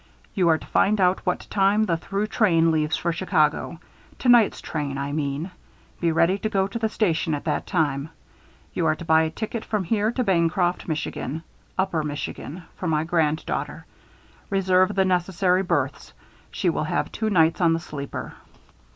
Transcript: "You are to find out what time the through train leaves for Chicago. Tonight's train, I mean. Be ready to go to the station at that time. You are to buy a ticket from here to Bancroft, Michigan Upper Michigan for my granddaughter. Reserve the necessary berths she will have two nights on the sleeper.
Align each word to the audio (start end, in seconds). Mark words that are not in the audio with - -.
"You 0.33 0.49
are 0.49 0.57
to 0.57 0.65
find 0.65 0.99
out 0.99 1.23
what 1.27 1.45
time 1.51 1.83
the 1.83 1.95
through 1.95 2.25
train 2.25 2.71
leaves 2.71 2.97
for 2.97 3.13
Chicago. 3.13 3.79
Tonight's 4.17 4.59
train, 4.59 4.97
I 4.97 5.11
mean. 5.11 5.51
Be 5.99 6.11
ready 6.11 6.39
to 6.39 6.49
go 6.49 6.65
to 6.65 6.79
the 6.79 6.89
station 6.89 7.35
at 7.35 7.43
that 7.45 7.67
time. 7.67 8.09
You 8.73 8.87
are 8.87 8.95
to 8.95 9.05
buy 9.05 9.21
a 9.21 9.29
ticket 9.29 9.63
from 9.63 9.83
here 9.83 10.11
to 10.13 10.23
Bancroft, 10.23 10.87
Michigan 10.87 11.43
Upper 11.77 12.01
Michigan 12.01 12.63
for 12.77 12.87
my 12.87 13.03
granddaughter. 13.03 13.85
Reserve 14.49 14.95
the 14.95 15.05
necessary 15.05 15.61
berths 15.61 16.13
she 16.49 16.67
will 16.71 16.85
have 16.85 17.11
two 17.11 17.29
nights 17.29 17.61
on 17.61 17.73
the 17.73 17.79
sleeper. 17.79 18.33